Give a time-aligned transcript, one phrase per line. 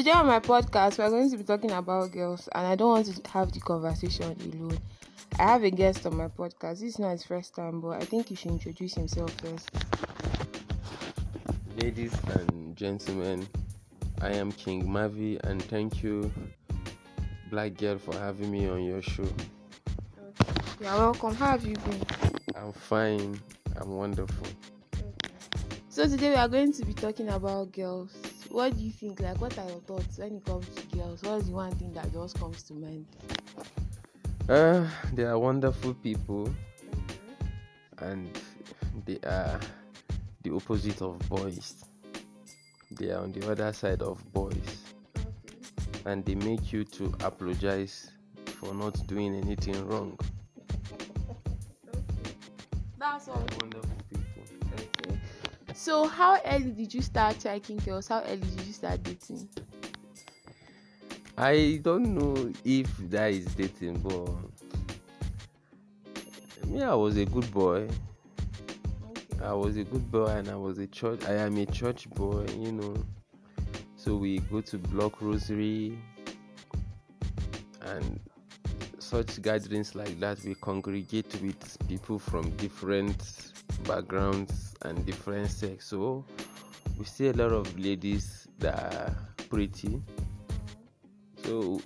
[0.00, 3.06] Today on my podcast, we're going to be talking about girls, and I don't want
[3.14, 4.78] to have the conversation alone.
[5.38, 6.80] I have a guest on my podcast.
[6.80, 9.70] This is not his first time, but I think he should introduce himself first.
[11.82, 13.46] Ladies and gentlemen,
[14.22, 16.32] I am King Mavi, and thank you,
[17.50, 19.28] Black Girl, for having me on your show.
[20.80, 21.34] You're welcome.
[21.34, 22.02] How have you been?
[22.56, 23.38] I'm fine.
[23.76, 24.46] I'm wonderful.
[25.90, 28.29] So today we are going to be talking about girls.
[28.50, 29.20] What do you think?
[29.20, 31.22] Like, what are your thoughts when it comes to girls?
[31.22, 33.06] What is the one thing that just comes to mind?
[34.48, 36.52] Uh, they are wonderful people,
[37.98, 38.28] and
[39.06, 39.60] they are
[40.42, 41.84] the opposite of boys.
[42.90, 44.82] They are on the other side of boys,
[46.04, 48.10] and they make you to apologize
[48.46, 50.18] for not doing anything wrong.
[52.98, 53.46] That's all.
[53.60, 54.19] Wonderful people.
[55.80, 58.06] So, how early did you start liking girls?
[58.06, 59.48] How early did you start dating?
[61.38, 64.28] I don't know if that is dating, but
[66.66, 67.88] me, I was a good boy.
[69.10, 69.42] Okay.
[69.42, 71.24] I was a good boy, and I was a church.
[71.24, 72.94] I am a church boy, you know.
[73.96, 75.98] So we go to block rosary,
[77.80, 78.20] and
[78.98, 80.44] such gatherings like that.
[80.44, 83.50] We congregate with people from different
[83.84, 85.86] backgrounds and different sex.
[85.86, 86.24] So
[86.98, 89.16] we see a lot of ladies that are
[89.48, 90.02] pretty.
[91.44, 91.80] So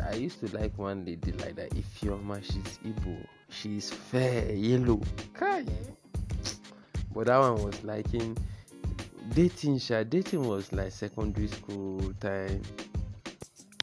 [0.00, 1.70] I, I used to like one lady like that.
[1.70, 3.26] Ifeoma, she's Igbo.
[3.48, 5.00] She's fair, yellow.
[5.34, 5.64] Kai.
[7.14, 8.36] But that one was liking
[9.34, 9.78] dating.
[9.78, 12.62] Sha dating was like secondary school time.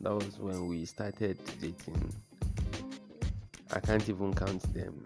[0.02, 2.14] That was when we started dating.
[3.72, 5.06] I can't even count them.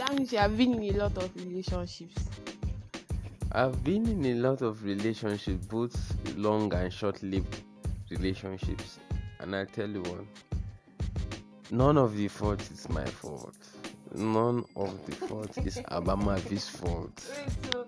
[0.00, 2.24] That means you have been in a lot of relationships.
[3.52, 5.94] I've been in a lot of relationships, both
[6.38, 7.60] long and short-lived
[8.08, 8.98] relationships,
[9.40, 10.24] and I tell you what,
[11.70, 13.54] none of the fault is my fault.
[14.14, 17.30] None of the fault is Abamavi's fault.
[17.36, 17.86] Wait, so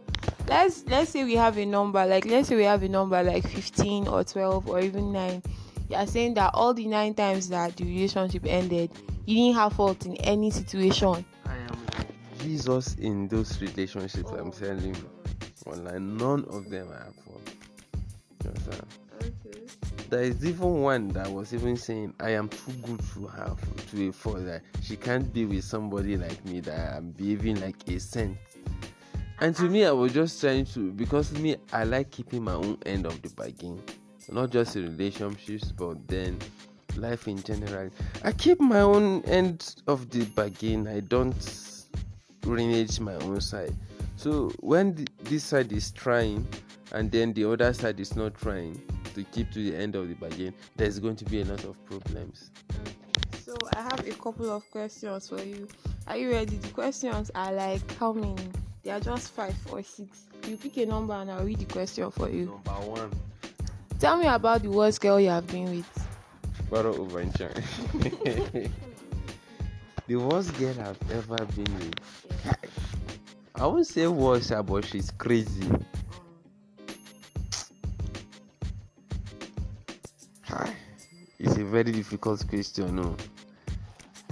[0.49, 3.49] let's let's say we have a number, like let's say we have a number like
[3.49, 5.43] 15 or 12 or even 9.
[5.89, 8.91] You are saying that all the nine times that the relationship ended,
[9.25, 11.25] you didn't have fault in any situation.
[12.43, 14.31] Jesus in those relationships.
[14.31, 14.51] I'm oh.
[14.51, 15.11] telling you,
[15.67, 17.51] online, none of them have fault.
[18.43, 18.87] You understand?
[19.23, 19.61] Okay.
[20.11, 23.59] There is even one that was even saying, I am too good to have
[23.91, 27.77] to a fault that she can't be with somebody like me that I'm behaving like
[27.89, 28.37] a saint.
[29.41, 32.79] And to me, I was just trying to because me, I like keeping my own
[32.87, 33.83] end of the bargain,
[34.31, 36.39] not just in relationships, but then
[36.97, 37.91] life in general.
[38.23, 40.87] I keep my own end of the bargain.
[40.87, 41.41] I don't
[42.45, 43.75] renege my own side.
[44.17, 46.47] So when the, this side is trying,
[46.93, 48.81] and then the other side is not trying
[49.15, 51.83] to keep to the end of the bargain, there's going to be a lot of
[51.85, 52.51] problems.
[53.45, 55.69] So I have a couple of questions for you.
[56.07, 56.57] Are you ready?
[56.57, 58.37] The questions are like how many?
[58.83, 60.27] They are just five or six.
[60.47, 62.47] You pick a number and I'll read the question for you.
[62.47, 63.11] Number one,
[64.03, 66.09] Tell me about the worst girl you have been with.
[66.69, 67.55] Baro Ubancha.
[70.09, 72.32] the worst girl I've ever been with.
[73.63, 75.71] I won't say worst, ah, but she's crazy.
[81.39, 83.17] It's a very difficult question, no.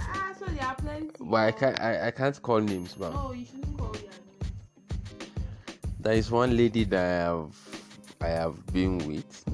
[0.01, 1.11] Ah, so there are plenty.
[1.21, 5.31] But I can't, I, I can't call names, but No, you shouldn't call their names.
[6.01, 7.55] there is one lady that I have,
[8.19, 9.45] I have been with.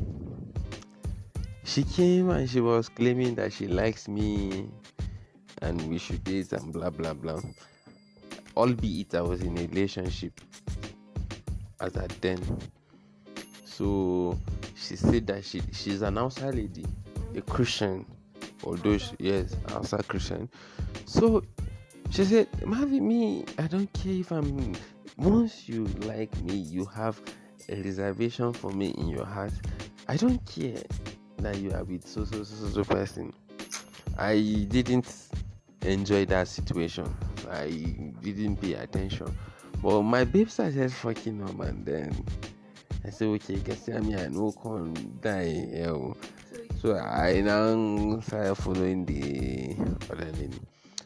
[1.66, 4.72] She came and she was claiming that she likes me,
[5.62, 7.42] and we should date and blah blah blah.
[8.58, 10.42] Albeit I was in a relationship
[11.80, 12.40] as at then.
[13.66, 14.38] So
[14.76, 16.86] she said that she she's an outside lady,
[17.36, 18.06] a Christian,
[18.64, 20.50] although she, yes, outside Christian.
[21.06, 21.44] So
[22.10, 24.74] she said, Mavi, me, I don't care if I'm.
[25.18, 27.20] Once you like me, you have
[27.70, 29.54] a reservation for me in your heart.
[30.08, 30.82] I don't care
[31.38, 33.34] that you are with so so so, so person.
[34.18, 35.14] I didn't
[35.82, 37.16] enjoy that situation.
[37.50, 37.70] I
[38.22, 39.36] didn't pay attention.
[39.82, 42.26] But my babe started fucking up, and then
[43.06, 45.68] I said, okay, can see me, I know can die.
[45.72, 45.90] Yeah.
[45.92, 46.18] oh."
[46.82, 49.76] So I now started following the
[50.12, 50.60] other lady.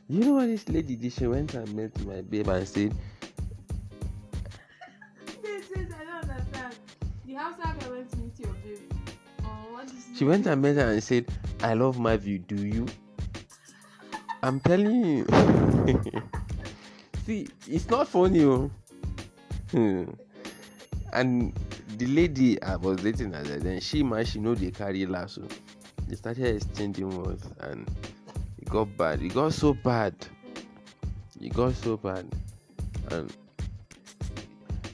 [0.09, 1.13] You know what this lady did?
[1.13, 2.93] She went and met my babe and said,
[5.41, 6.75] Wait, wait, I don't understand.
[7.25, 8.79] The house girl went to meet your babe.
[9.71, 11.27] What is she went and met her and said,
[11.61, 12.85] I love Mavi, do you?
[14.43, 15.25] I'm telling you.
[17.25, 18.43] See, it's not funny.
[18.43, 18.69] oh.
[19.71, 20.03] Hmm.
[21.13, 21.53] and
[21.97, 25.47] the lady I was dating at then she man she know they carry lasso.
[26.07, 27.89] They started exchanging words and
[28.57, 29.21] it got bad.
[29.21, 30.13] It got so bad.
[31.39, 32.27] It got so bad.
[33.11, 33.33] And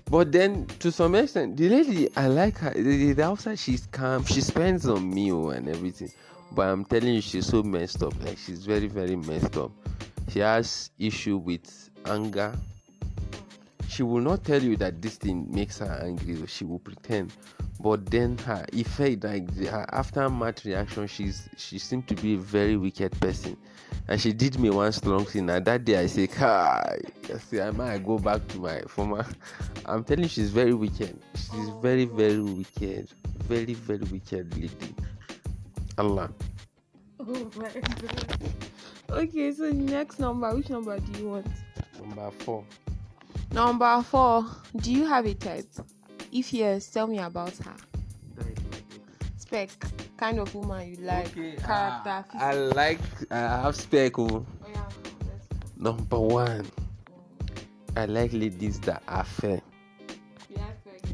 [0.10, 4.25] but then to some extent the lady I like her the, the outside she's calm,
[4.25, 6.12] she spends on me oh, and everything.
[6.51, 8.13] But I'm telling you she's so messed up.
[8.24, 9.72] Like she's very, very messed up.
[10.29, 12.53] She has issue with anger.
[13.88, 17.33] She will not tell you that this thing makes her angry she will pretend.
[17.79, 22.75] But then her effect like her aftermath reaction she's she seemed to be a very
[22.75, 23.56] wicked person.
[24.09, 25.50] And she did me one strong thing.
[25.50, 27.00] And that day i say kai.
[27.50, 29.25] Say i might go back to my former.
[29.85, 31.18] I'm telling you she's very wicked.
[31.35, 33.09] She's very very wicked.
[33.44, 34.95] Very very wicked lady.
[35.97, 36.30] Allah.
[37.19, 38.68] Oh my god.
[39.09, 41.48] Okay, so next number, which number do you want?
[42.00, 42.63] number four
[43.51, 44.45] Number four,
[44.75, 45.69] do you have a type?
[46.31, 47.75] If yes, tell me about her.
[49.38, 49.69] Spec,
[50.18, 52.75] kind of woman you like, character, ah, I physique.
[52.75, 53.00] like
[53.31, 54.27] I have spec oh.
[54.27, 54.83] Oh, yeah.
[55.77, 56.65] Number one,
[57.95, 59.62] I like ladies that are fair.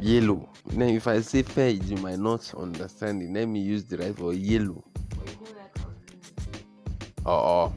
[0.02, 0.50] Yellow.
[0.74, 3.30] Now, if I say fair, you might not understand it.
[3.30, 4.36] Let me use the right word.
[4.38, 4.84] Yellow.
[7.26, 7.74] Oh, oh.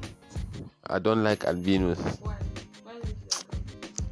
[0.88, 1.98] I don't like albinos.
[2.20, 2.36] Why?
[2.82, 3.44] Why like albinos?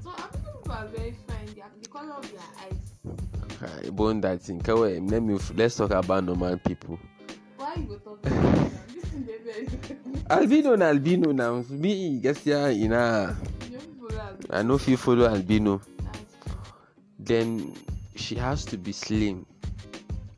[0.02, 1.46] So African people are very fine.
[1.54, 3.86] They are, the color of their eyes.
[3.86, 4.60] I bone that thing.
[4.60, 5.38] Kawe, Let me.
[5.56, 6.98] Let's talk about normal people.
[7.56, 8.70] Why you go talk about that?
[8.94, 9.66] This is the very.
[10.30, 11.64] Albino na albino now.
[11.68, 13.34] Me, guess yeah, you know.
[14.50, 15.80] I know if you follow albino,
[17.18, 17.74] then
[18.14, 19.46] she has to be slim.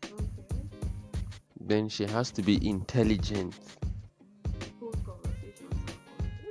[0.04, 0.12] Okay.
[1.60, 3.54] Then she has to be intelligent.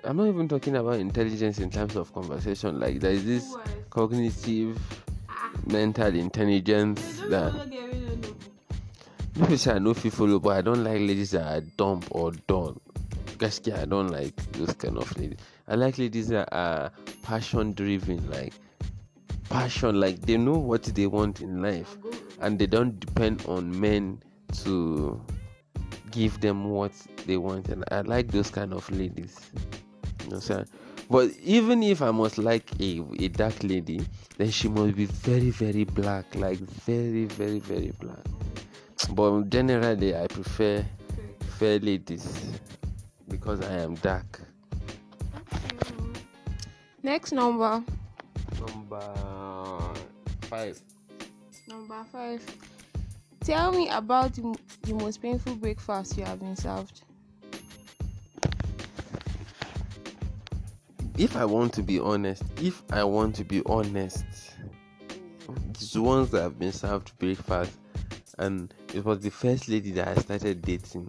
[0.06, 2.80] I'm not even talking about intelligence in terms of conversation.
[2.80, 3.56] Like there is this
[3.90, 4.80] cognitive,
[5.28, 5.52] Ah.
[5.66, 9.50] mental intelligence that don't follow get rid of no book.
[9.50, 12.78] no say I know follow, but I don't like ladies that are dumb or dull.
[13.38, 15.40] Gaskiya, I don't like those kind of ladies.
[15.68, 16.92] I like ladies that are
[17.24, 18.54] passion driven, like
[19.50, 21.98] passion, like they know what they want in life,
[22.40, 24.22] and they don't depend on men
[24.64, 25.20] to
[26.12, 26.94] give them what
[27.26, 27.68] they want.
[27.70, 29.38] And I like those kind of ladies.
[30.26, 30.68] You know what I'm saying?
[31.10, 34.02] But even if I must like a, a dark lady,
[34.38, 38.26] then she must be very, very black, like very, very, very black.
[39.12, 40.84] But generally, I prefer
[41.60, 42.60] fair ladies
[43.28, 44.42] because I am dark.
[47.04, 47.84] Next number.
[48.60, 49.94] Number
[50.42, 50.80] five.
[51.68, 52.44] Number five.
[53.42, 57.04] Tell me about the, the most painful breakfast you have been served.
[61.18, 64.26] If I want to be honest, if I want to be honest,
[65.70, 67.78] it's ones that have been served breakfast,
[68.38, 71.06] and it was the first lady that I started dating.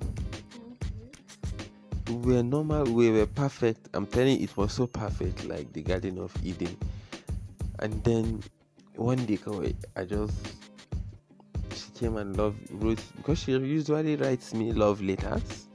[2.04, 2.22] Mm-hmm.
[2.22, 3.88] We were normal, we were perfect.
[3.94, 6.76] I'm telling you, it was so perfect, like the Garden of Eden.
[7.80, 8.44] And then
[8.94, 9.40] one day,
[9.96, 10.34] I just
[11.74, 15.66] she came and love wrote because she usually writes me love letters.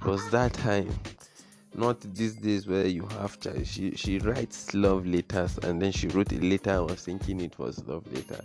[0.00, 0.30] It was ah.
[0.30, 0.92] that time,
[1.76, 3.64] not these days where you have to.
[3.64, 6.70] She she writes love letters, and then she wrote a letter.
[6.70, 8.42] I was thinking it was love letter,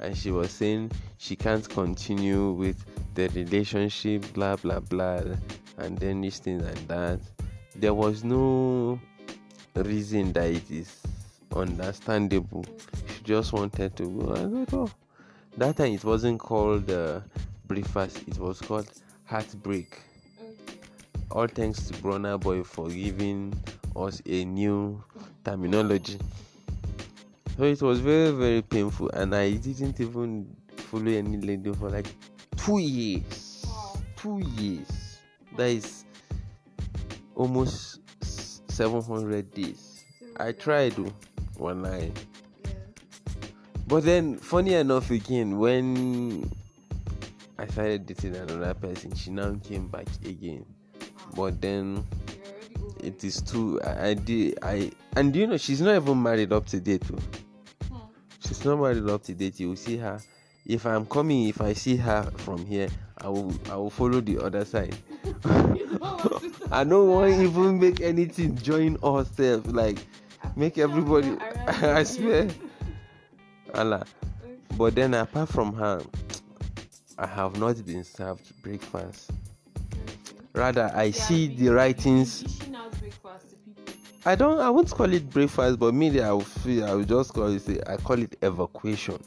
[0.00, 5.22] and she was saying she can't continue with the relationship, blah blah blah,
[5.78, 7.20] and then this thing and that.
[7.74, 8.98] There was no
[9.74, 11.00] reason that it is
[11.54, 12.64] understandable.
[13.14, 14.32] She just wanted to go.
[14.32, 14.90] I don't know.
[15.56, 17.20] That time it wasn't called uh,
[17.66, 18.22] breakfast.
[18.26, 18.90] It was called
[19.24, 20.00] heartbreak.
[21.30, 23.52] All thanks to Burna Boy for giving
[23.94, 25.02] us a new
[25.44, 26.18] terminology.
[27.56, 32.06] So it was very very painful, and I didn't even follow any lady for like
[32.56, 33.66] two years.
[34.16, 35.18] Two years.
[35.56, 36.04] That is
[37.34, 40.04] almost 700 days.
[40.38, 41.12] I tried to
[41.58, 42.24] one night.
[43.86, 46.50] But then, funny enough, again, when
[47.58, 50.64] I started dating another person, she now came back again.
[51.38, 52.04] But then
[52.98, 53.80] it is too.
[53.84, 54.58] I, I did.
[54.60, 57.06] I and you know she's not even married up to date.
[57.06, 57.16] Too.
[57.88, 57.98] Hmm.
[58.40, 59.60] She's not married up to date.
[59.60, 60.20] You will see her.
[60.66, 63.54] If I'm coming, if I see her from here, I will.
[63.70, 64.96] I will follow the other side.
[66.72, 69.30] I don't want even make anything join us.
[69.36, 70.04] sef, Like
[70.56, 71.36] make everybody.
[71.68, 72.48] I swear.
[73.74, 74.04] Allah.
[74.76, 76.02] But then apart from her,
[77.16, 79.30] I have not been served breakfast.
[80.58, 82.42] Rather, I see the writings.
[82.42, 83.94] Dishing out breakfast to people.
[84.26, 84.58] I don't.
[84.58, 86.84] I won't call it breakfast, but maybe I will feel.
[86.84, 87.88] I will just call it.
[87.88, 89.22] I call it evacuation.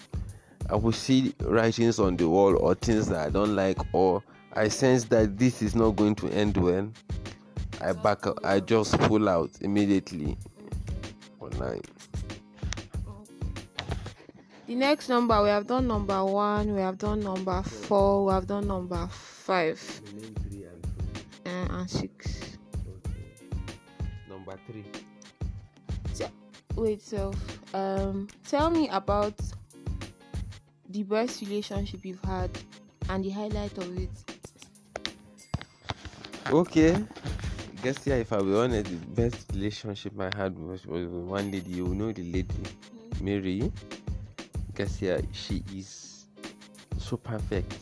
[0.70, 4.22] I will see writings on the wall or things that I don't like, or
[4.52, 6.90] I sense that this is not going to end well.
[7.80, 11.40] I back up, I just pull out immediately mm.
[11.40, 11.82] online.
[14.68, 18.48] The next number we have done number one, we have done number four, we have
[18.48, 19.80] done number five
[21.70, 22.58] uh, and six.
[24.30, 24.86] Number three.
[26.76, 27.34] Wait, so
[27.74, 29.34] um, tell me about
[30.90, 32.50] the best relationship you've had
[33.10, 34.10] and the highlight of it.
[36.50, 36.98] Okay.
[37.84, 41.52] Guess yeah, if I be honest, the best relationship I had was, was with one
[41.52, 41.72] lady.
[41.72, 42.48] You know the lady,
[43.22, 43.26] Mm-hmm.
[43.26, 43.72] Mary.
[44.76, 46.26] Guess yeah, she is
[46.98, 47.76] so perfect.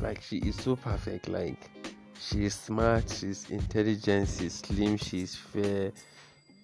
[0.00, 1.28] Like she is so perfect.
[1.28, 1.70] Like
[2.28, 5.92] she is smart, she's intelligent, she's slim, she's fair.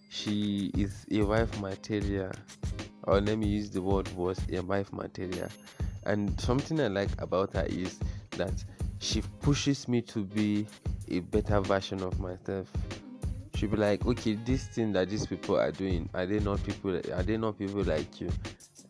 [0.09, 2.33] She is a wife material.
[3.05, 5.49] Or let me use the word was a wife material.
[6.05, 7.99] And something I like about her is
[8.33, 8.53] that
[8.99, 10.67] she pushes me to be
[11.09, 12.69] a better version of myself.
[13.55, 17.01] She'll be like, okay, this thing that these people are doing, are they not people?
[17.15, 18.31] Are they not people like you?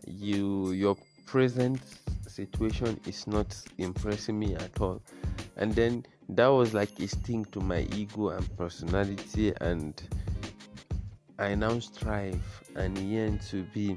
[0.06, 1.80] You, your present
[2.26, 5.02] situation is not impressing me at all.
[5.56, 6.04] And then
[6.36, 10.00] that was like a sting to my ego and personality, and
[11.38, 13.96] I now strive and yearn to be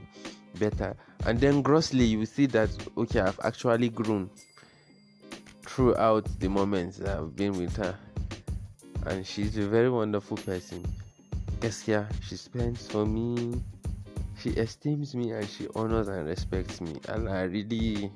[0.60, 0.96] better.
[1.25, 4.30] And then grossly, you see that okay, I've actually grown
[5.63, 7.96] throughout the moments that I've been with her.
[9.06, 10.84] And she's a very wonderful person.
[11.60, 13.62] Keskia, she spends for me,
[14.39, 16.96] she esteems me and she honors and respects me.
[17.10, 18.12] And I really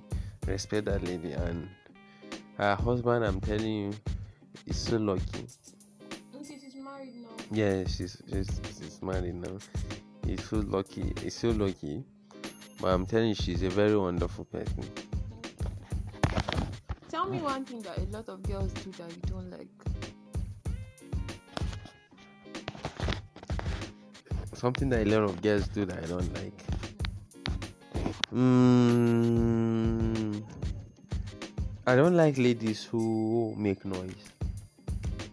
[0.48, 1.34] respect that lady.
[1.34, 1.68] And
[2.60, 3.94] her husband, I'm telling you,
[4.68, 5.48] is so lucky.
[6.36, 7.30] Okay, she's married now.
[7.52, 9.58] Yeah, she's she's, she's married now.
[10.26, 11.14] He's so lucky.
[11.22, 12.04] He's so lucky.
[12.82, 14.84] But I'm telling you, she's a very wonderful person.
[17.10, 19.68] Tell me one thing that a lot of girls do that you don't like.
[24.54, 26.66] Something that a lot of girls do that I don't like.
[28.34, 30.19] Mm,
[31.88, 34.14] I don't like ladies who make noise.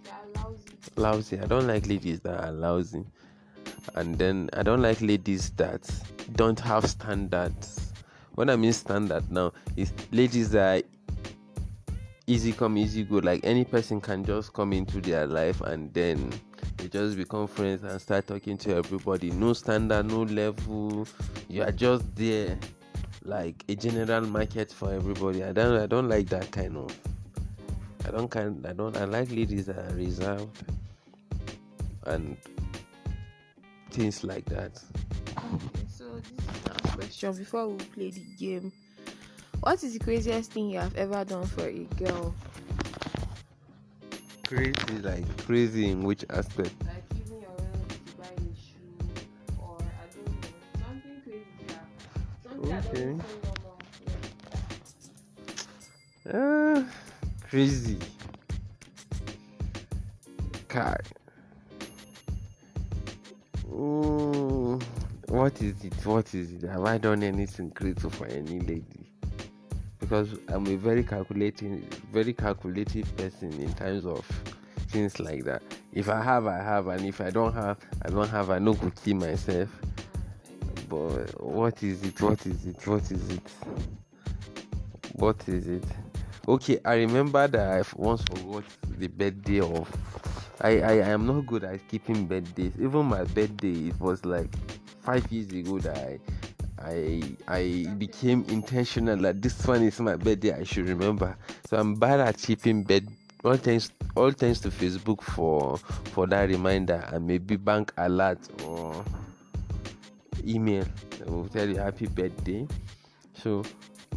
[0.05, 0.73] They are lousy.
[0.97, 1.41] Lousy.
[1.41, 3.05] I don't like ladies that are lousy.
[3.95, 5.89] And then I don't like ladies that
[6.35, 7.93] don't have standards.
[8.35, 10.89] When I mean standard now, is ladies that are
[12.27, 13.17] easy come, easy go.
[13.17, 16.33] Like any person can just come into their life and then
[16.77, 19.31] they just become friends and start talking to everybody.
[19.31, 21.07] No standard, no level.
[21.49, 22.59] You are just there
[23.27, 25.43] like a general market for everybody.
[25.43, 26.97] I don't I don't like that kind of
[28.07, 30.65] I don't kind I don't I like ladies that are reserved
[32.07, 32.37] and
[33.91, 34.81] things like that.
[35.37, 38.73] Okay, so this is last question before we play the game.
[39.61, 42.35] What is the craziest thing you have ever done for a girl?
[44.47, 46.75] Crazy like crazy in which aspect?
[46.85, 46.96] Like
[52.89, 53.17] Okay.
[56.33, 56.85] Uh,
[57.49, 57.99] crazy.
[63.71, 64.83] Mm,
[65.29, 65.95] what is it?
[66.07, 66.63] What is it?
[66.69, 69.13] Have I done anything crazy for any lady?
[69.99, 74.25] Because I'm a very calculating, very calculative person in terms of
[74.89, 75.63] things like that.
[75.93, 78.51] If I have, I have, and if I don't have, I don't have.
[78.51, 79.69] I no go kill myself.
[80.97, 82.21] But what is it?
[82.23, 82.87] What is it?
[82.87, 83.51] What is it?
[85.13, 85.85] What is it?
[86.49, 88.65] Okay, I remember that I once forgot
[88.99, 89.91] the birthday of.
[90.63, 92.73] I, I I am not good at keeping birthdays.
[92.81, 94.49] Even my birthday, it was like
[95.03, 96.19] five years ago that I
[96.79, 100.55] I I became intentional that this one is my birthday.
[100.55, 101.37] I should remember.
[101.69, 103.07] So I'm bad at keeping bed.
[103.45, 105.77] All thanks all thanks to Facebook for
[106.15, 109.05] for that reminder and maybe bank alert or
[110.47, 110.85] email
[111.19, 112.67] that will tell you happy birthday.
[113.35, 113.63] So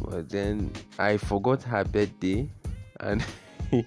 [0.00, 2.48] but then I forgot her birthday
[3.00, 3.24] and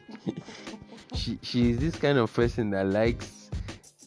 [1.16, 3.50] she she is this kind of person that likes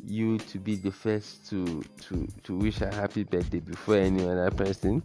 [0.05, 4.51] you to be the first to to to wish her happy birthday before any other
[4.51, 5.03] person.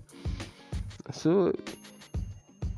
[1.11, 1.53] So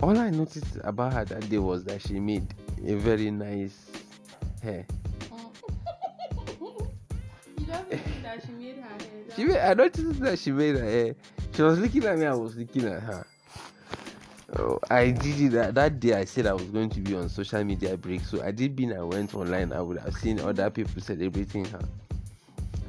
[0.01, 2.47] all I noticed about her that day was that she made
[2.85, 3.91] a very nice
[4.61, 4.85] hair.
[6.61, 9.12] you don't think that she made her hair?
[9.35, 11.15] She made, I noticed that she made her hair.
[11.55, 13.25] She was looking at me, I was looking at her.
[14.59, 16.13] Oh, I did it that, that day.
[16.13, 18.93] I said I was going to be on social media break, so I did been.
[18.93, 19.73] I went online.
[19.73, 21.81] I would have seen other people celebrating her,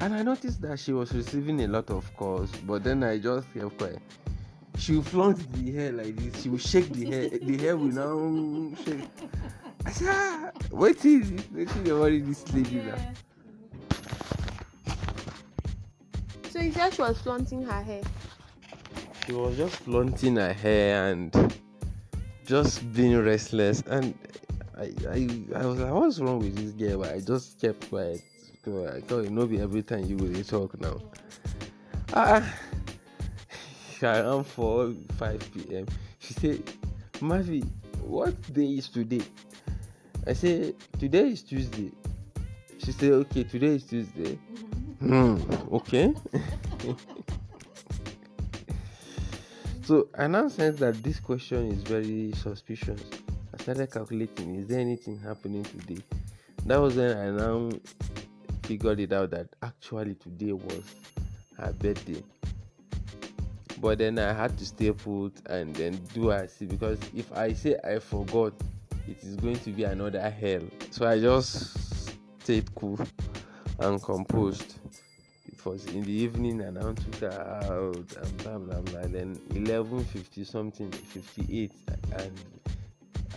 [0.00, 2.50] and I noticed that she was receiving a lot of calls.
[2.66, 4.02] But then I just kept quiet.
[4.76, 6.42] she will flaunt the hair like this.
[6.42, 7.28] She will shake the hair.
[7.30, 9.08] The hair will now shake.
[9.86, 11.40] I said, ah, what is it?
[11.94, 12.96] What is this lady now?
[16.72, 18.02] Said she was flaunting her hair.
[19.26, 21.54] She was just flaunting her hair and
[22.46, 23.82] just being restless.
[23.82, 24.14] And
[24.76, 27.02] I, I, I was like, what's wrong with this girl?
[27.02, 28.22] But I just kept quiet.
[28.66, 31.00] I thought, you know, be every time you will talk now.
[32.14, 32.54] Ah,
[34.02, 35.86] around 4 5 p.m.
[36.18, 36.62] She said,
[37.20, 37.62] Mavi,
[38.02, 39.22] what day is today?
[40.26, 41.92] I said, Today is Tuesday.
[42.78, 44.38] She said, Okay, today is Tuesday.
[45.04, 45.36] Hmm,
[45.70, 46.14] okay.
[49.84, 53.02] so I now sense that this question is very suspicious.
[53.52, 56.00] I started calculating, is there anything happening today?
[56.64, 57.68] That was when I now
[58.62, 60.84] figured it out that actually today was
[61.58, 62.22] her birthday.
[63.82, 67.52] But then I had to stay put and then do as see because if I
[67.52, 68.54] say I forgot,
[69.06, 70.62] it is going to be another hell.
[70.90, 71.76] So I just
[72.40, 72.98] stayed cool
[73.80, 74.76] and composed.
[75.64, 79.06] It was in the evening and I took her out and blah blah blah.
[79.06, 81.72] Then 11:50 something, 58,
[82.18, 82.32] and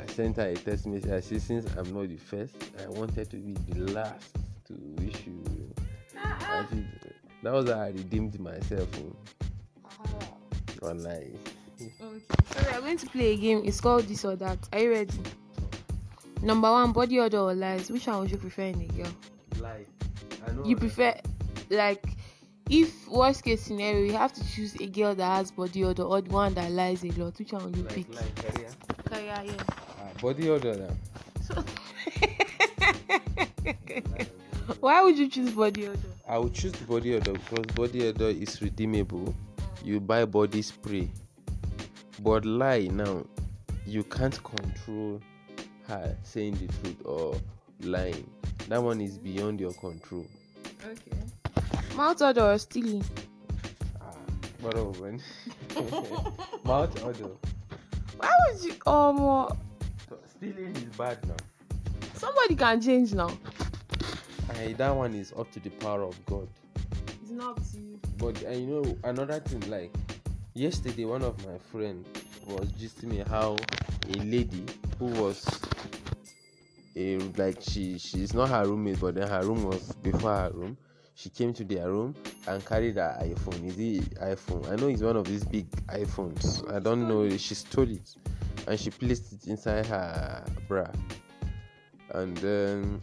[0.02, 1.10] I sent her a text message.
[1.10, 4.36] I said, since I'm not the first, I wanted to be the last
[4.68, 5.42] to wish you.
[6.22, 6.66] Uh-uh.
[7.44, 8.90] that was how I redeemed myself
[9.86, 10.90] uh-huh.
[10.90, 11.40] online.
[11.80, 13.62] Okay, so we are going to play a game.
[13.64, 14.58] It's called this or that.
[14.74, 15.14] Are you ready?
[16.42, 17.90] Number one, body odor or lies.
[17.90, 19.14] Which one would you prefer in a girl?
[19.62, 19.86] Lie.
[20.66, 21.16] You prefer
[21.70, 22.17] like
[22.70, 26.22] if worst case scenario you have to choose a girl that has body odor or
[26.22, 27.38] the one that lies a lot.
[27.40, 28.16] Which one would you like, pick?
[28.16, 28.70] Like career.
[29.06, 29.66] Career, yes.
[29.70, 30.90] Ah, body odor.
[31.42, 31.64] So
[34.80, 36.00] Why would you choose body odor?
[36.28, 39.34] I would choose body odor because body odor is redeemable.
[39.84, 41.10] You buy body spray.
[42.20, 43.26] But lie now,
[43.86, 45.22] you can't control
[45.88, 47.36] her saying the truth or
[47.82, 48.30] lying.
[48.68, 50.26] That one is beyond your control.
[50.86, 51.18] Okay.
[51.98, 53.04] Mouth odor or stealing?
[54.00, 54.14] Ah,
[54.62, 55.20] what when
[56.64, 57.32] mouth odor.
[58.18, 59.18] Why would you um
[60.08, 61.36] so stealing is bad now.
[62.14, 63.36] Somebody can change now.
[64.54, 66.48] Hey, that one is up to the power of God.
[67.24, 68.00] It's not up to you.
[68.20, 69.92] But and you know another thing like
[70.54, 72.06] yesterday one of my friend
[72.46, 73.58] was just me how
[74.08, 74.64] a lady
[75.00, 75.44] who was
[76.96, 80.78] a like she she's not her roommate but then her room was before her room
[81.18, 82.14] she came to their room
[82.48, 83.66] and carried her iphone.
[83.66, 84.72] Is it iphone?
[84.72, 86.72] I know it's one of these big iphones.
[86.72, 87.28] I don't know.
[87.38, 88.16] she stole it.
[88.68, 90.86] And she placed it inside her bra.
[92.14, 93.02] And then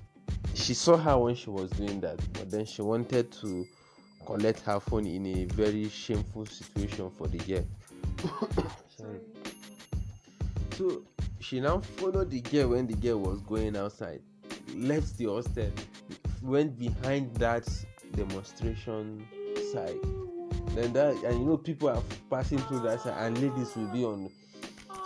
[0.54, 2.20] she saw her when she was doing that.
[2.34, 3.66] But then she wanted to
[4.24, 7.66] collect her phone in a very shameful situation for the girl.
[8.96, 9.18] Sorry.
[10.76, 11.02] so
[11.40, 14.22] she now followed the girl when the girl was going outside.
[14.72, 15.72] Left the hostel.
[16.42, 17.66] Went behind that
[18.16, 19.26] demonstration
[19.72, 19.98] side
[20.74, 24.04] then that and you know people are passing through that side and ladies will be
[24.04, 24.30] on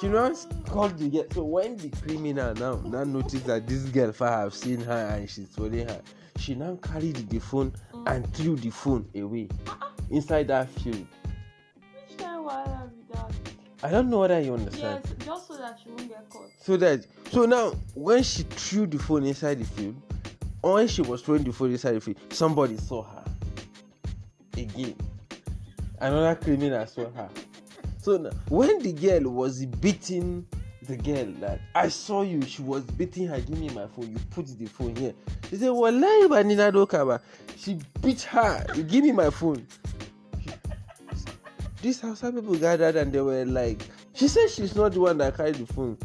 [0.03, 0.33] now
[0.69, 4.55] called the girl so when the criminal now now noticed that this girl far have
[4.55, 6.01] seen her and she's following her
[6.39, 7.73] she now carried the phone
[8.07, 9.49] and threw the phone away
[10.11, 11.07] inside that field
[13.81, 15.03] I don't know whether you understand.
[15.05, 16.51] Yes, just so that she won't get caught.
[16.61, 19.95] So that so now when she threw the phone inside the field,
[20.75, 23.25] when she was throwing the phone inside the field, somebody saw her.
[24.57, 24.97] Again.
[26.01, 27.29] Another criminal saw her.
[28.01, 30.47] So when the girl was beating
[30.83, 34.19] the girl that I saw you, she was beating her, give me my phone, you
[34.31, 35.15] put the phone here.
[35.51, 37.21] She said, Well, Nina Dokaba.
[37.57, 39.67] She beat her, give me my phone
[41.83, 43.83] these Hausa people gathered and they were like,
[44.15, 45.97] she said she's not the one that carried the phone.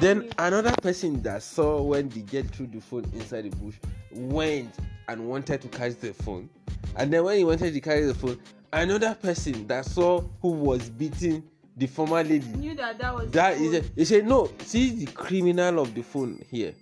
[0.00, 3.76] Then another person that saw when they get through the phone inside the bush
[4.12, 4.74] went
[5.08, 6.48] and wanted to catch the phone.
[6.96, 8.38] And then when he wanted to carry the phone,
[8.72, 11.42] another person that saw who was beating
[11.76, 15.12] the former lady knew that that was that is a, he said no see the
[15.12, 16.72] criminal of the phone here.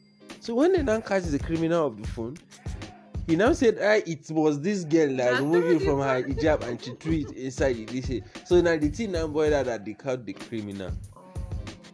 [0.41, 2.37] So when they now catch the criminal of the phone
[3.27, 6.83] he now said ah it was this girl that removed it from her hijab and
[6.83, 9.95] she threw it inside the dish so now the thing now boiled out that they
[9.95, 10.91] caught the criminal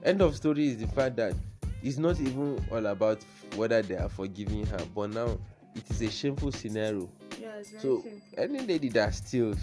[0.05, 1.35] end of story is the fact that
[1.83, 3.19] it's not even all about
[3.57, 5.39] whether they are forgiving her but now
[5.75, 7.09] it is a shameful scenario.
[7.41, 8.21] Yeah, so shameful.
[8.37, 9.59] any lady that steals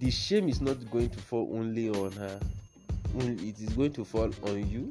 [0.00, 2.40] the shame is not going to fall only on her.
[3.14, 4.90] Mm, it is going to fall on you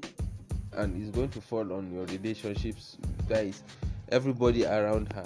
[0.73, 2.97] and it's going to fall on your relationships
[3.27, 3.63] guys
[4.11, 5.25] everybody around her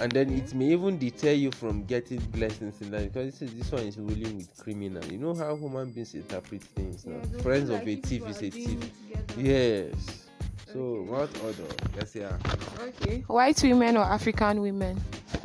[0.00, 3.54] and then it may even deter you from getting blessings in life because this, is,
[3.58, 7.42] this one is ruling with criminal you know how human beings interpret things now Yeah,
[7.42, 8.90] friends feel of like a you thief is a thief
[9.36, 10.24] yes
[10.72, 11.10] so Okay.
[11.10, 11.64] what order
[11.96, 12.36] yes yeah
[12.80, 13.20] Okay.
[13.26, 14.96] White women or African women?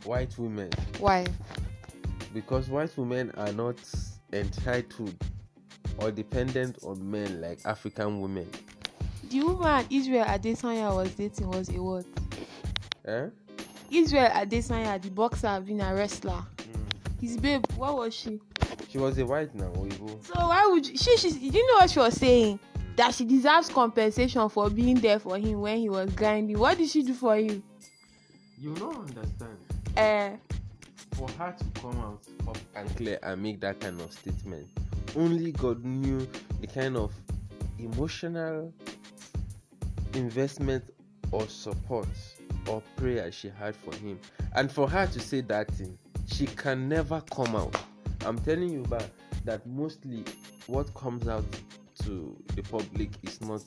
[0.03, 1.25] white women Why?
[2.33, 3.75] because white women are not
[4.33, 5.15] entitled
[5.99, 8.49] or dependent on men like african women
[9.29, 12.05] The woman Israel Adesanya was dating was a what?
[13.05, 13.27] eh?
[13.93, 16.41] Israel Adesanya, the boxer, being a wrestler.
[17.21, 18.39] His babe, what was she?
[18.89, 20.23] she was a white now Oyibo.
[20.25, 21.17] So why would you, she?
[21.17, 22.59] She did you know what she was saying?
[22.95, 26.59] That she deserves compensation for being there for him when he was grinding.
[26.59, 27.63] What did she do for you?
[28.63, 29.57] you don't understand
[29.97, 30.29] Uh,
[31.15, 34.65] for her to come out up and clear and make that kind of statement
[35.17, 36.25] only god knew
[36.61, 37.11] the kind of
[37.77, 38.73] emotional
[40.13, 40.83] investment
[41.31, 42.07] or support
[42.67, 44.19] or prayer she had for him.
[44.55, 45.97] And for her to say that thing
[46.27, 47.75] she can never come out.
[48.25, 49.09] I'm telling you but
[49.45, 50.23] that mostly
[50.67, 51.45] what comes out
[52.03, 53.61] to the public is not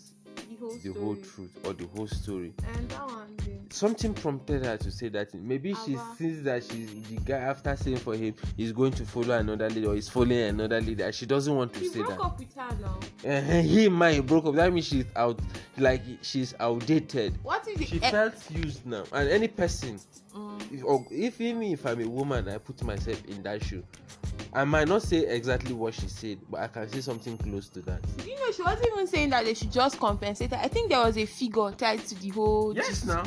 [0.58, 3.66] the whole the whole truth or the whole story And that one, thing.
[3.70, 5.32] something prompted her to say that.
[5.34, 6.14] Maybe she Aba.
[6.16, 9.86] sees that she's the guy after saying for him is going to follow another lady
[9.86, 12.20] or is following another and she doesn't want to He say broke that.
[12.20, 12.98] up with her now.
[13.24, 14.54] Eh, he might broke up.
[14.54, 15.38] That means she's out
[15.78, 17.38] like she's outdated.
[17.42, 19.04] What the She eh, felt used now.
[19.12, 19.98] And any person
[20.34, 23.82] mm, if, or if even if I'm a woman I put myself in that shoe.
[24.56, 27.82] I might not say exactly what she said, but I can say something close to
[27.82, 28.00] that.
[28.24, 30.56] you know she wasn't even saying that they should just compensate her.
[30.56, 32.74] I think there was a figure tied to the whole.
[32.74, 33.06] Yes, gist.
[33.06, 33.22] now.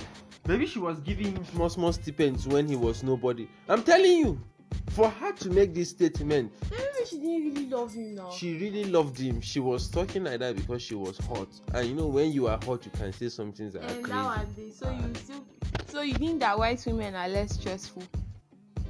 [0.47, 3.47] Maybe she was giving him small, small stipends when he was nobody.
[3.67, 4.41] I'm telling you,
[4.89, 8.31] for her to make this statement, Maybe she didn't really love him now.
[8.31, 9.39] she really loved him.
[9.39, 11.49] She was talking like that because she was hot.
[11.75, 14.03] And you know, when you are hot, you can say some things that are and
[14.03, 14.17] crazy.
[14.17, 15.45] that one day, so you still,
[15.85, 18.01] so you think that white women are less stressful?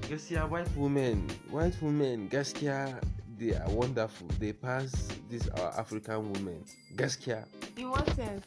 [0.01, 3.01] Gaskiya, white women, white women, Gaskiya,
[3.37, 4.27] they are wonderful.
[4.39, 6.63] They pass these our African women.
[6.95, 7.45] Gaskiya,
[7.77, 8.45] In what sense?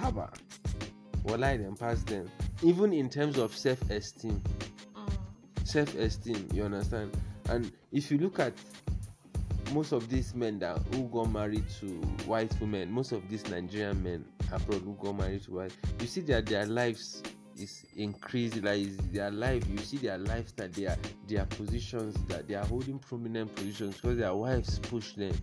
[0.00, 0.30] haba.
[1.24, 2.30] Walai them pass them.
[2.62, 4.40] Even in terms of self-esteem.
[4.94, 5.66] Mm.
[5.66, 7.10] self-esteem you understand
[7.48, 8.52] and if you look at
[9.72, 11.86] most of these men that who got married to
[12.26, 16.20] white women most of these nigerian men abroad who got married to white you see
[16.20, 17.22] that their lives
[17.58, 22.54] is increased like is their life you see their lifestyle their their positions that they
[22.54, 25.34] are holding prominent positions because their wives push them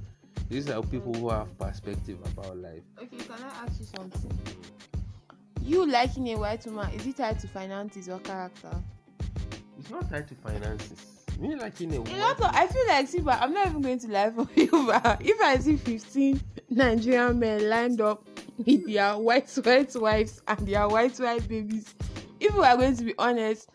[0.50, 4.32] these are people who have perspective about life Okay, can I ask you something?
[5.62, 8.72] You liking a white woman is it tied to finances or character?
[9.80, 13.08] it's not tied to finances me liking a A white lot of I feel like
[13.08, 14.70] see, but I'm not even going to lie for you.
[14.86, 18.24] But if I see 15 Nigerian men lined up
[18.66, 21.94] with their white white wives and their white white babies,
[22.40, 23.70] if we are going to be honest,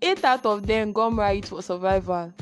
[0.00, 2.32] eight out of them got married for survival.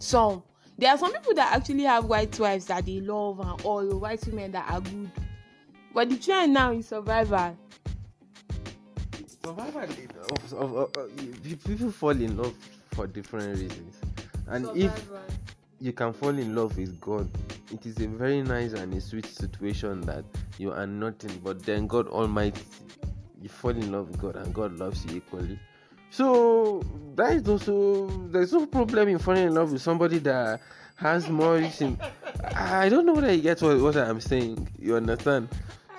[0.00, 0.42] Some
[0.78, 4.26] there are some people that actually have white wives that they love and all white
[4.26, 5.10] women that are good.
[5.92, 7.56] But the trend now is survival.
[9.44, 12.54] survival of, of, of, uh, of, people fall in love
[12.92, 13.96] for different reasons
[14.48, 15.08] and if
[15.80, 17.28] you can fall in love with god
[17.74, 20.24] it is a very nice and a sweet situation that
[20.58, 22.62] you are nothing but then god almighty
[23.42, 25.58] you fall in love with god and god loves you equally.
[26.10, 26.80] So
[27.16, 30.60] that is also there's no problem in falling in love with somebody that
[30.96, 31.98] has more reason.
[32.54, 35.48] I don't know whether you get what, what i'm saying you understand?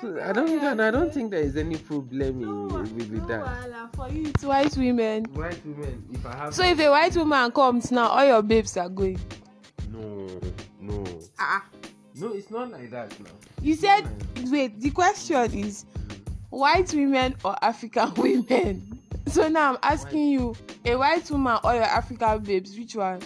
[0.01, 3.89] So i don't and i don't think there is any problem in, with, with that.
[3.95, 5.25] for you it's white women.
[5.33, 8.77] white women if i have So if a white woman comes now, all your babes
[8.77, 9.19] are going.
[9.91, 10.27] no
[10.87, 11.03] no
[11.39, 11.63] Ah.
[12.15, 13.29] no it's not like that now
[13.61, 14.03] You said
[14.51, 15.85] wait, the question is
[16.49, 18.99] white women or African women?
[19.27, 23.21] So now I'm asking you, a white woman or your African babes, which one?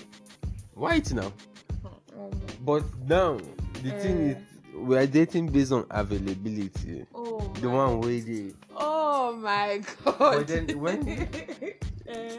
[0.76, 1.32] white now
[2.62, 3.38] but now
[3.84, 4.32] the thing Eh.
[4.32, 4.38] is
[4.76, 10.18] we are dating based on availability Oh the one wey dey Oh my god.
[10.18, 11.08] But then when-
[12.08, 12.38] Eh.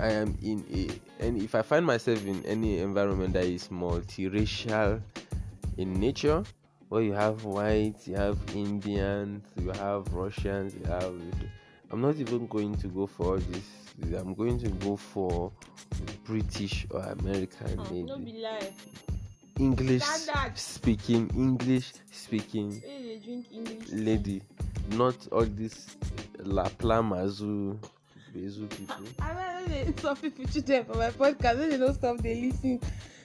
[0.00, 5.00] I am in a and if i find myself in any environment that is multiracial
[5.76, 6.42] in nature
[6.88, 11.12] where you have whites you have indians you have russians you have
[11.90, 13.64] i'm not even going to go for all this
[14.18, 15.52] i'm going to go for
[16.24, 18.72] british or american Oh, maybe no be lie.
[19.58, 20.58] english Standard.
[20.58, 23.88] speaking english speaking Wey dey drink English.
[23.92, 24.42] lady
[24.90, 25.96] not all this
[26.44, 27.78] lapla mazu
[28.36, 32.80] bezu people I don't some people children for my podcast dey no stop dey lis.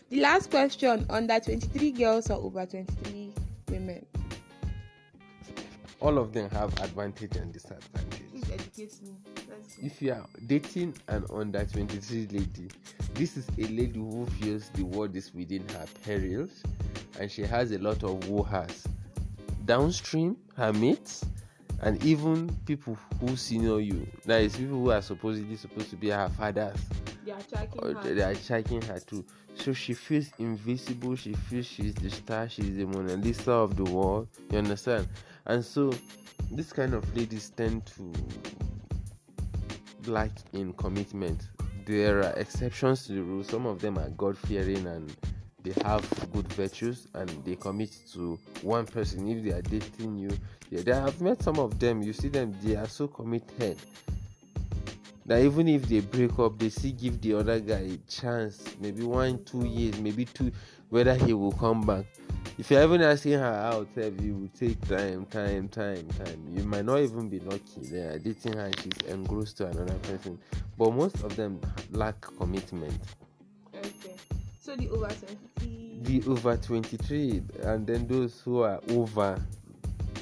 [0.10, 3.32] The last question under twenty-three girls or over twenty-three
[3.70, 4.06] women.
[6.00, 8.22] all of them have advantage and disadvantage.
[8.32, 9.16] Please educate me.
[9.82, 12.70] If you are dating an under 23 lady,
[13.14, 16.64] this is a lady who feels the world is within her perils
[17.20, 18.86] and she has a lot of woohers.
[19.66, 21.26] Downstream, her mates,
[21.82, 24.08] and even people who senior you.
[24.26, 26.78] That is people who are supposedly supposed to be her fathers.
[27.26, 28.14] They are tracking Or her.
[28.14, 29.26] they are checking her too.
[29.56, 33.84] So she feels invisible, she feels she's the star, she's the Mona Lisa of the
[33.84, 34.28] world.
[34.52, 35.08] You understand?
[35.46, 35.92] And so
[36.52, 38.12] this kind of ladies tend to
[40.12, 41.50] lack in commitment.
[41.86, 43.44] There are exceptions to the rule.
[43.44, 45.14] Some of them are God fearing and
[45.68, 49.28] they have good virtues and they commit to one person.
[49.28, 50.30] If they are dating you,
[50.70, 52.02] yeah, they have met some of them.
[52.02, 53.78] You see them, they are so committed
[55.26, 58.64] that even if they break up, they still give the other guy a chance.
[58.80, 60.52] Maybe one, two years, maybe two,
[60.90, 62.06] whether he will come back.
[62.58, 66.48] If you're even asking her out, you will take time, time, time, time.
[66.56, 67.82] You might not even be lucky.
[67.82, 70.40] They are dating her, she's engrossed to another person.
[70.78, 71.60] But most of them
[71.92, 73.00] lack commitment.
[73.76, 74.17] Okay.
[74.68, 76.00] So the over 20.
[76.02, 79.42] The over 23, and then those who are over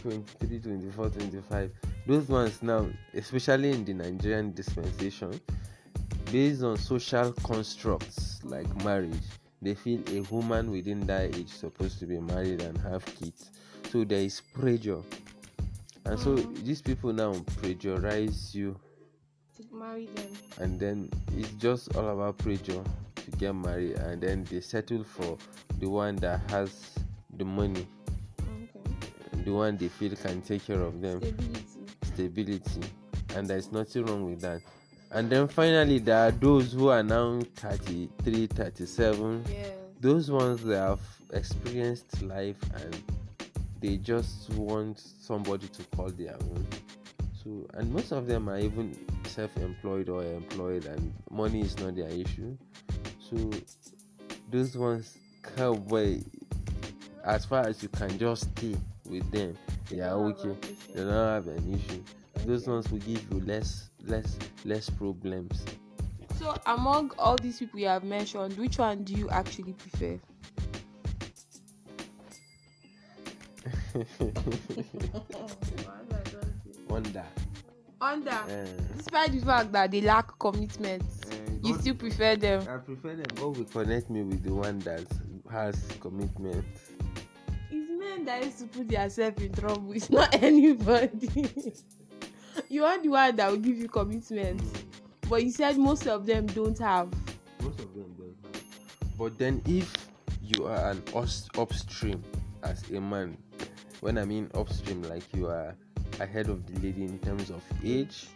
[0.03, 1.71] 23, 24, 25,
[2.05, 5.41] those ones now, especially in the Nigerian dispensation,
[6.31, 9.17] based on social constructs like marriage,
[9.63, 13.49] they feel a woman within that age is supposed to be married and have kids.
[13.89, 15.01] So there is pressure.
[16.05, 16.63] And so Mm.
[16.63, 18.79] these people now pressurize you
[19.57, 20.31] to marry them.
[20.59, 22.83] and then it's just all about pressure
[23.25, 25.37] to get married and then they settle for
[25.79, 26.91] the one that has
[27.37, 27.85] the money.
[28.39, 29.43] Okay.
[29.43, 31.19] the one they feel can take care of them.
[32.03, 32.61] Stability.
[32.61, 32.81] stability.
[33.35, 34.61] And there's nothing wrong with that.
[35.11, 39.69] And then finally there are those who are now 33 37 Yes.
[39.99, 40.99] those ones that have
[41.33, 43.01] experienced life and
[43.81, 46.65] they just want somebody to call their own.
[47.43, 52.09] So and most of them are even self-employed or employed and money is not their
[52.09, 52.55] issue
[53.29, 53.51] so
[54.51, 55.17] those ones
[55.55, 56.21] cowboy
[57.23, 58.75] as far as you can just stay
[59.09, 59.57] with them.
[59.89, 60.55] They are okay.
[60.93, 62.03] They don't have an issue.
[62.45, 65.65] Those ones will give you less less less problems.
[66.39, 70.19] So among all these people you have mentioned, which one do you actually prefer?
[76.87, 77.25] wonder.
[78.01, 78.65] Under, uh,
[78.97, 81.03] despite the fact that they lack commitment,
[81.61, 82.61] God- still prefer them.
[82.69, 83.25] I prefer them.
[83.35, 85.05] God will connect me with the one that
[85.51, 86.65] has commitment.
[87.71, 89.91] It's men that used to put themselves in trouble.
[89.93, 91.51] It's not anybody.
[92.69, 95.29] you want the one that will give you commitment, mm.
[95.29, 97.09] but you said most of them don't have.
[97.61, 98.63] Most of them don't have.
[99.17, 99.91] But then, if
[100.41, 102.21] you are an us- upstream
[102.63, 103.37] as a man,
[104.01, 105.75] when I mean upstream, like you are
[106.19, 108.27] ahead of the lady in terms of age,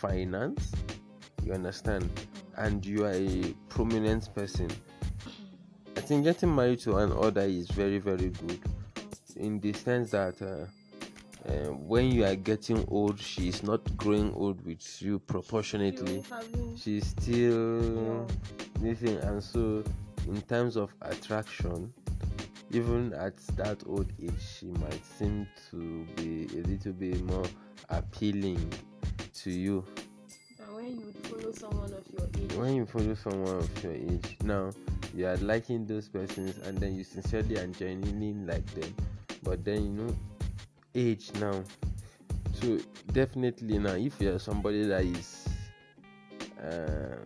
[0.00, 0.72] finance,
[1.44, 2.08] you understand,
[2.56, 4.70] and you are a prominent person,
[5.96, 8.60] I think getting married to an other is very, very good
[9.36, 10.40] in the sense that.
[10.40, 10.66] Uh,
[11.44, 16.22] uh, when you are getting old, she is not growing old with you proportionately.
[16.76, 18.28] She's still
[18.82, 19.84] anything and so
[20.28, 21.92] in terms of attraction
[22.72, 27.44] even at that old age she might seem to be a little bit more
[27.90, 28.72] appealing
[29.34, 29.84] to you
[30.92, 34.70] when you follow someone of your age, when you follow someone of your age now
[35.14, 38.94] you are liking those persons and then you sincerely and genuinely like them.
[39.42, 40.16] But then you know
[40.94, 41.62] age now.
[42.54, 42.78] So
[43.12, 45.46] definitely now if you are somebody that is
[46.62, 47.16] uh,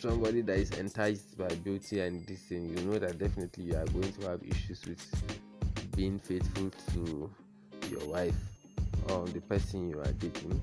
[0.00, 3.86] somebody that is enticed by beauty and this thing you know that definitely you are
[3.86, 7.30] going to have issues with being faithful to
[7.88, 8.34] your wife
[9.10, 10.60] or the person you are dating.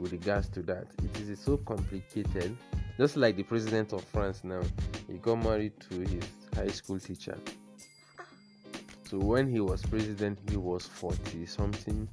[0.00, 0.86] With regards to that.
[1.04, 2.56] It is so complicated.
[2.96, 4.60] Just like the president of France now,
[5.06, 7.38] he got married to his high school teacher.
[9.08, 12.08] So when he was president, he was 40 something.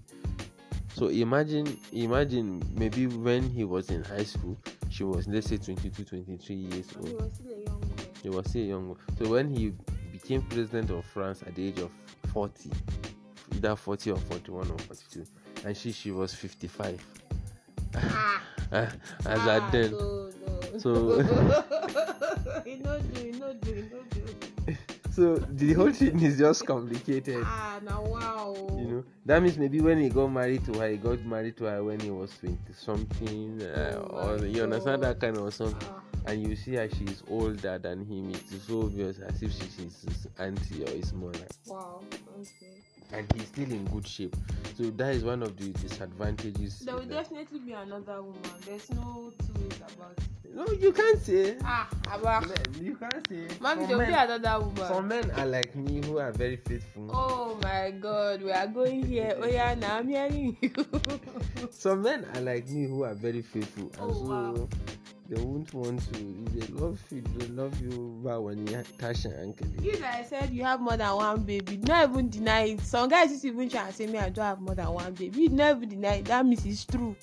[0.93, 4.57] So imagine, imagine maybe when he was in high school,
[4.89, 7.21] she was let's say 22, 23 years And he old.
[7.21, 8.03] was still a young boy.
[8.23, 8.97] He was still young.
[9.19, 9.73] So when he
[10.11, 11.91] became president of France at the age of
[12.33, 12.71] 40,
[13.55, 15.23] either 40 or 41 or 42,
[15.65, 16.99] and she she was 55.
[17.95, 18.41] Ah,
[19.25, 19.91] as ah, then.
[19.91, 20.77] No, no.
[20.79, 21.19] So-
[22.65, 24.75] you know do, you know do, you know do.
[25.11, 27.41] So the whole thing is just complicated.
[27.43, 28.53] Ah, now wow.
[28.77, 31.63] You know, that means maybe when he got married to her, he got married to
[31.65, 35.89] her when he was 20 something, uh, Oh or you understand that kind of something.
[35.89, 38.29] Ah, And you see her, she's older than him.
[38.29, 41.47] It is so obvious as if she's his auntie or his mother.
[41.65, 42.01] wow.
[42.39, 42.77] Okay.
[43.13, 44.35] And he's still in good shape.
[44.75, 46.79] So that is one of the disadvantages.
[46.79, 48.41] There will definitely be another woman.
[48.65, 50.55] There's no two ways about it.
[50.55, 51.57] No, you can't say.
[51.63, 52.47] Ah, Abba.
[52.81, 53.47] You can't say.
[53.59, 54.87] Mommy, there will be another woman.
[54.87, 57.09] Some men are like me who are very faithful.
[57.13, 59.35] Oh my god, we are going here.
[59.39, 60.71] Oh yeah, now I'm hearing you.
[61.71, 64.69] Some men are like me who are very faithful, and Oh, so wow.
[65.29, 66.45] They won't want to.
[66.45, 68.19] If they love you, they love you.
[68.23, 71.77] But when you touch your ankle, you that said you have more than one baby,
[71.77, 72.81] not even deny it.
[72.81, 75.41] Some guys just even try and say me I don't have more than one baby.
[75.41, 76.25] You never deny it.
[76.25, 77.15] That means it's true.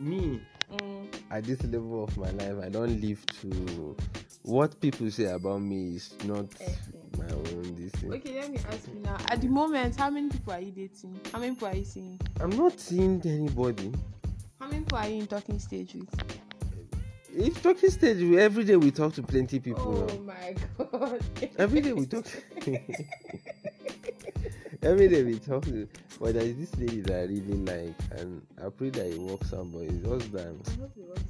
[0.00, 0.40] me
[0.72, 1.06] Mm.
[1.30, 3.94] at this level of my life, I don't live to.
[4.42, 6.72] What people say about me is not Eh,
[7.18, 7.76] my own.
[7.78, 8.10] This thing.
[8.14, 9.18] Okay, let me ask you now.
[9.28, 11.20] At the moment, how many people are you dating?
[11.30, 12.18] How many people are you seeing?
[12.40, 13.92] I'm not seeing anybody.
[14.58, 16.08] How many people are you in talking stage with?
[17.34, 20.06] If talking stage, we- every day we talk to plenty people.
[20.10, 20.22] Oh now.
[20.34, 21.22] my god.
[21.58, 22.26] Every day we talk.
[24.82, 25.86] Every day we talk to,
[26.20, 29.54] but there is this lady that I really like, and I pray that it works
[29.54, 29.70] out.
[29.72, 30.48] But it's just that I
[30.80, 31.22] hope it works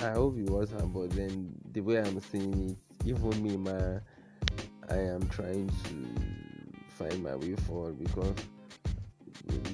[0.00, 0.08] out.
[0.08, 0.92] I hope it works out.
[0.94, 3.98] But then the way I'm seeing it, even me, ma,
[4.88, 5.94] I am trying to
[6.94, 8.34] find my way forward because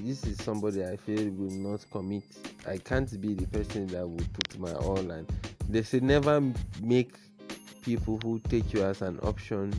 [0.03, 2.23] this is somebody I feel will not commit.
[2.67, 5.25] I can't be the person that will put my all, and
[5.69, 6.41] they say never
[6.81, 7.15] make
[7.81, 9.73] people who take you as an option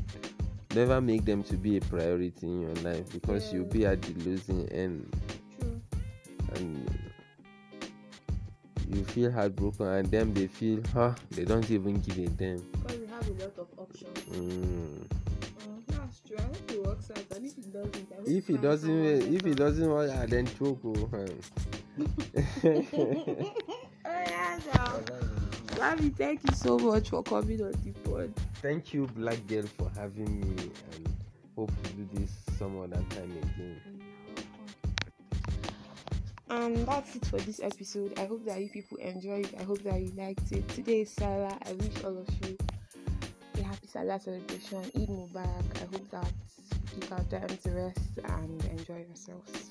[0.75, 4.13] never make them to be a priority in your life because you'll be at the
[4.25, 5.09] losing end
[5.59, 5.81] True.
[6.57, 6.91] and
[8.89, 12.99] you feel heartbroken and then they feel huh they don't even give a damn Because
[13.01, 14.19] we have a lot of options.
[14.31, 15.07] mm.
[15.69, 16.37] Oh, that's true.
[16.39, 17.25] I hope it works out.
[17.37, 20.27] And if it doesn't, I hope if it doesn't someone if it doesn't work ah,
[20.29, 21.11] then choke oh,
[22.65, 22.83] oh
[24.05, 24.59] yeah,
[25.77, 28.33] Mavi, thank you so much for coming on the pod.
[28.63, 31.09] thank you black girl for having me and
[31.55, 33.81] hope to do this some other time again
[36.49, 38.19] And that's it for this episode.
[38.19, 39.55] I hope that you people enjoyed it.
[39.61, 40.67] I hope that you liked it.
[40.69, 41.59] Today is Salah.
[41.67, 42.57] I wish all of you
[43.59, 44.79] a happy Salah celebration.
[44.97, 45.77] Eid Mubarak.
[45.77, 46.33] I hope that
[46.95, 49.69] you got time to rest and enjoy yourselves.